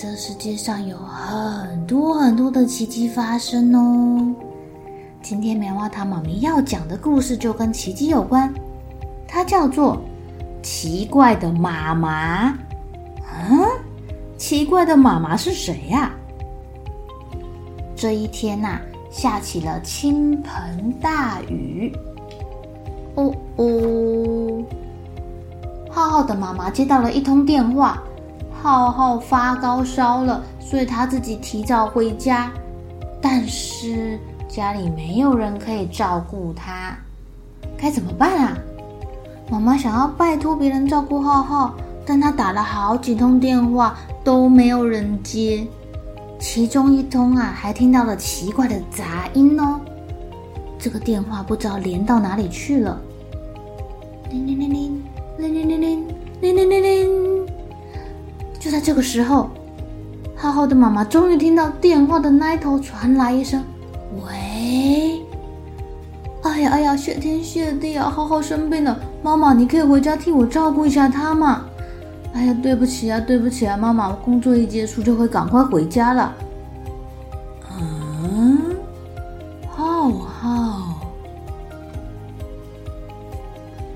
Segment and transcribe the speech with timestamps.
[0.00, 4.32] 这世界上有很多很多的奇迹发生哦。
[5.20, 8.48] 今天棉花糖妈咪要讲的故事就跟奇迹有关，
[9.26, 9.96] 它叫做
[10.62, 12.52] 《奇怪的妈妈》。
[13.50, 13.58] 嗯，
[14.36, 16.12] 奇怪的妈妈是谁呀？
[17.96, 18.78] 这一天呐。
[19.10, 21.90] 下起了倾盆大雨。
[23.14, 24.64] 哦哦，
[25.90, 28.02] 浩浩的妈妈接到了一通电话，
[28.62, 32.50] 浩浩发高烧了，所以他自己提早回家。
[33.20, 36.96] 但是家里没有人可以照顾他，
[37.76, 38.58] 该怎么办啊？
[39.50, 45.66] 妈妈想要拜托别人照顾浩浩，但他打了好几通电话都没有人接。
[46.38, 49.80] 其中一通啊，还听到了奇怪的杂音哦。
[50.78, 53.00] 这个电话不知道连到哪里去了。
[58.68, 59.48] 就在这个时候，
[60.36, 63.64] 浩浩的妈妈终于听到电话的那一头传来一声
[64.22, 65.22] “喂”。
[66.44, 68.10] 哎呀哎呀，谢天谢地啊！
[68.10, 71.64] 浩浩生病了，妈妈，你可以回家替我照顾一下他吗？
[72.34, 76.34] 哎呀，对不起啊，对不起啊，妈妈，我工作一结束就会赶快回家了。
[77.80, 78.76] 嗯，
[79.70, 81.00] 浩浩，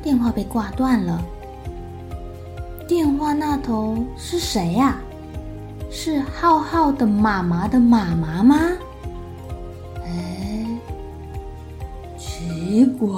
[0.00, 1.20] 电话被挂断了。
[2.90, 4.98] 电话那头是谁呀？
[5.92, 8.56] 是浩浩的妈妈的妈妈吗？
[10.04, 10.66] 哎，
[12.18, 13.14] 奇怪，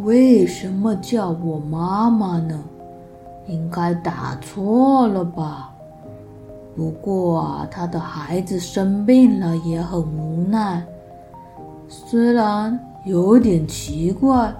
[0.00, 2.60] 为什么叫我妈妈呢？
[3.46, 5.72] 应该打错了吧？
[6.74, 10.84] 不过啊，他的孩子生病了，也很无奈。
[11.86, 14.52] 虽然有点奇怪，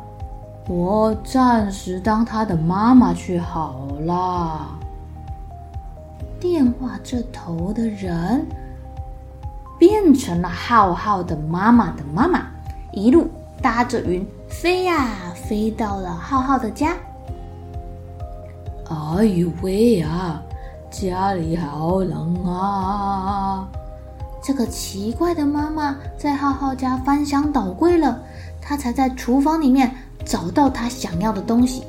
[0.68, 4.68] 我暂时当他的妈妈去好了。
[6.38, 8.46] 电话这头的人
[9.78, 12.46] 变成了浩浩的妈妈的妈妈，
[12.92, 13.28] 一路
[13.60, 16.96] 搭着云飞呀飞到了浩浩的家。
[18.88, 20.40] 哎呦喂呀，
[20.90, 23.68] 家里好冷啊！
[24.42, 28.20] 这个奇怪的妈妈在浩浩家翻箱倒柜了，
[28.60, 31.84] 她才在厨房里面找到他想要的东西。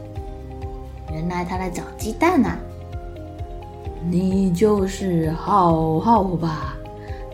[1.12, 2.58] 原来他在找鸡蛋啊！
[4.10, 6.76] 你就是浩浩吧？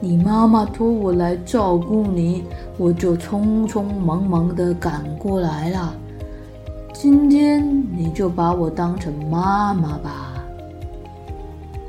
[0.01, 2.45] 你妈妈托我来照顾你，
[2.77, 5.93] 我就匆匆忙忙的赶过来了。
[6.93, 10.35] 今天你就把我当成妈妈吧。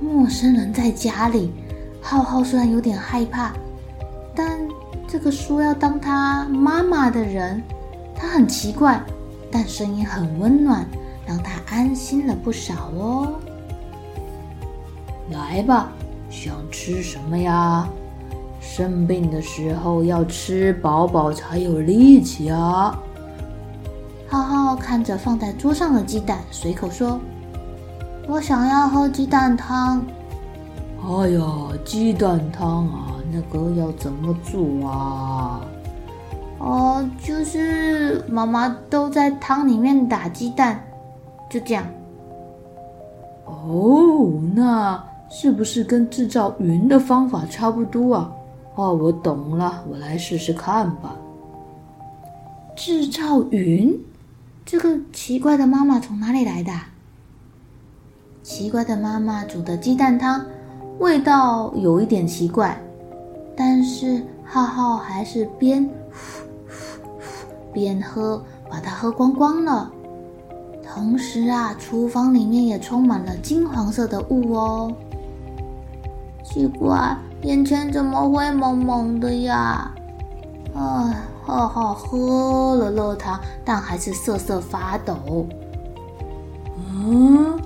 [0.00, 1.52] 陌生人在家里，
[2.00, 3.52] 浩浩虽然有点害怕，
[4.34, 4.58] 但
[5.06, 7.62] 这个说要当他妈妈的人，
[8.20, 9.02] 他很奇怪，
[9.50, 10.86] 但声音很温暖，
[11.26, 13.40] 让他安心了不少哦。
[15.30, 15.90] 来吧，
[16.28, 17.88] 想吃什么呀？
[18.60, 22.98] 生病的时候要吃饱饱才有力气啊。
[24.28, 27.18] 浩浩看着放在桌上的鸡蛋，随口说
[28.28, 30.04] ：“我想要喝鸡蛋汤。
[31.02, 31.42] ”“哎呀，
[31.86, 35.62] 鸡蛋汤啊，那个要怎么做啊
[36.60, 40.84] ？”“哦，就是妈妈都在汤里面打鸡蛋，
[41.48, 41.84] 就这样。
[43.46, 48.30] ”“哦，那是不是跟制造云的方法差不多啊
[48.76, 51.16] ？”“哦，我懂了，我来试试看吧。
[52.76, 53.98] ”“制造云？”
[54.66, 56.70] 这个奇怪的妈妈从哪里来的？
[58.42, 60.44] 奇怪的妈妈煮的鸡蛋汤，
[60.98, 62.78] 味道有一点奇怪，
[63.56, 65.88] 但是浩浩还是边
[67.72, 69.90] 边喝，把它喝光光了。
[70.82, 74.92] 同时啊，厨房里面也充满了金黄色的雾哦。
[76.42, 79.94] 奇怪，眼前怎么会蒙蒙的呀？
[80.74, 85.46] 哎，浩浩喝了热汤，但还是瑟瑟发抖。
[86.76, 87.56] 嗯，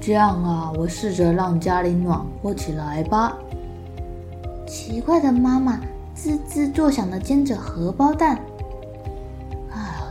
[0.00, 3.34] 这样啊，我试着让家里暖和起来吧。
[4.66, 5.80] 奇怪的妈妈
[6.14, 8.38] 滋滋作响的煎着荷包蛋。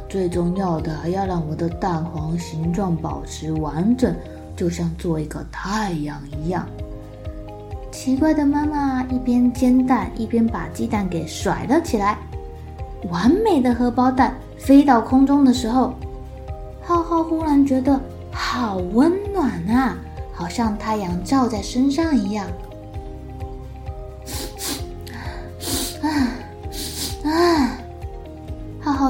[0.09, 4.15] 最重要的还要让我的蛋黄形状保持完整，
[4.56, 6.65] 就像做一个太阳一样。
[7.92, 12.18] 奇怪的妈妈一边煎蛋，一边把鸡蛋给甩了起来。
[13.12, 15.94] 完美的荷包蛋飞到空中的时候，
[16.81, 18.00] 浩浩忽然觉得
[18.31, 19.98] 好温暖啊，
[20.33, 22.48] 好像太阳照在身上一样。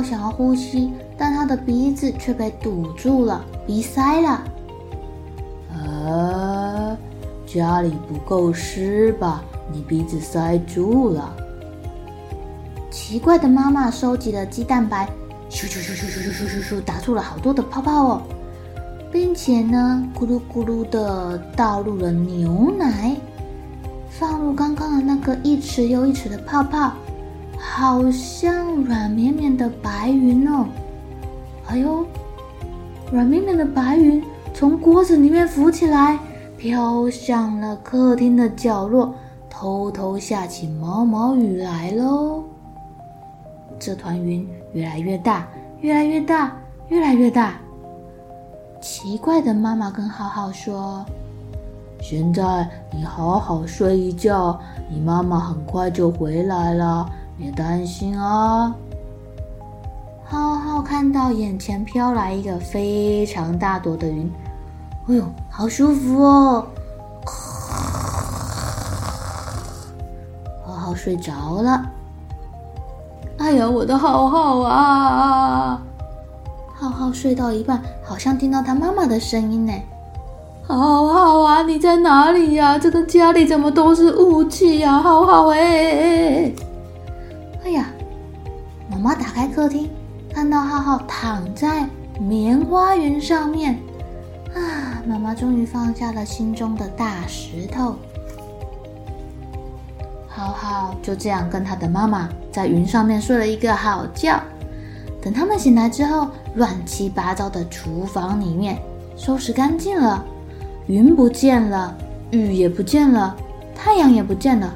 [0.01, 4.43] 想要呼吸，但他的鼻子却被堵住了，鼻塞了。
[5.73, 6.97] 啊，
[7.45, 9.43] 家里不够湿吧？
[9.71, 11.35] 你鼻子塞住了。
[12.89, 15.07] 奇怪的妈妈收集了鸡蛋白，
[15.49, 18.21] 咻咻咻咻咻咻咻咻，打出了好多的泡泡哦，
[19.11, 23.15] 并且呢，咕噜咕噜的倒入了牛奶，
[24.09, 26.91] 放入刚刚的那个一尺又一尺的泡泡。
[27.59, 30.65] 好像软绵绵的白云哦！
[31.67, 32.05] 哎呦，
[33.11, 34.23] 软绵绵的白云
[34.53, 36.17] 从锅子里面浮起来，
[36.57, 39.13] 飘向了客厅的角落，
[39.49, 42.43] 偷偷下起毛毛雨来喽！
[43.79, 45.47] 这团云越来越大，
[45.81, 46.55] 越来越大，
[46.87, 47.53] 越来越大。
[48.81, 51.05] 奇怪的妈妈跟浩浩说
[52.01, 54.59] ：“现在你好好睡一觉，
[54.89, 58.73] 你妈妈很快就回来了。”别担心啊！
[60.25, 64.31] 浩浩看到眼前飘来一个非常大朵的云，
[65.07, 66.65] 哎呦，好舒服哦！
[70.65, 71.85] 浩浩睡着了。
[73.37, 75.79] 哎呀，我的浩浩啊！
[76.73, 79.73] 浩浩睡到一半，好像听到他妈妈的声音呢。
[80.65, 82.79] 浩浩啊，你在哪里呀？
[82.79, 84.99] 这个家里怎么都是雾气呀？
[84.99, 86.51] 浩浩哎！
[87.67, 87.85] 哎呀！
[88.89, 89.89] 妈妈打开客厅，
[90.33, 91.85] 看到浩浩躺在
[92.17, 93.77] 棉花云上面，
[94.55, 95.03] 啊！
[95.05, 97.97] 妈妈终于放下了心中的大石头。
[100.29, 104.41] 浩浩就这样跟他的妈妈在云上面睡了一个好觉。
[105.21, 108.79] 等他们醒来之后，乱七八糟的厨房里面
[109.17, 110.23] 收拾干净了，
[110.85, 111.93] 云不见了，
[112.31, 113.35] 雨也不见了，
[113.75, 114.73] 太阳也不见了，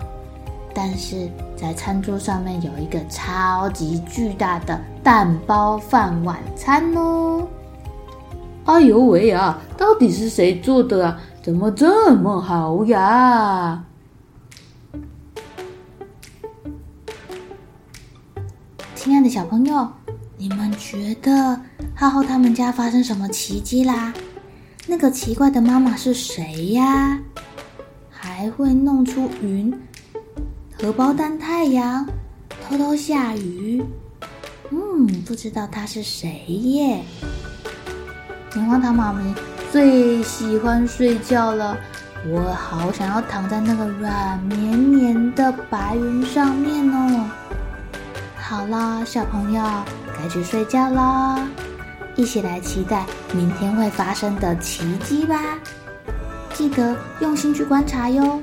[0.73, 1.29] 但是。
[1.61, 7.47] 在餐桌上面有一个超级巨大的蛋包饭晚餐哦！
[8.65, 11.19] 哎呦喂啊，到底是谁做的啊？
[11.43, 13.83] 怎么这么好呀？
[18.95, 19.87] 亲爱的小朋友，
[20.37, 21.61] 你们觉得
[21.93, 24.11] 浩浩他们家发生什么奇迹啦？
[24.87, 27.19] 那个奇怪的妈妈是谁呀？
[28.09, 29.71] 还会弄出云？
[30.81, 32.07] 荷包蛋太阳，
[32.67, 33.83] 偷偷下雨。
[34.71, 37.03] 嗯，不知道他是谁耶？
[38.55, 39.31] 棉花糖妈咪
[39.71, 41.77] 最喜欢睡觉了，
[42.27, 47.29] 我好想要躺在那个软绵绵的白云上面哦。
[48.35, 49.63] 好啦，小朋友
[50.17, 51.47] 该去睡觉啦，
[52.15, 55.59] 一起来期待明天会发生的奇迹吧！
[56.55, 58.41] 记得用心去观察哟。